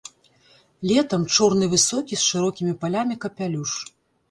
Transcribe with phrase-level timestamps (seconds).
[0.91, 3.79] Летам чорны высокі з шырокімі палямі капялюш.